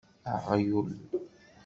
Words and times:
Aɣyul! 0.33 0.89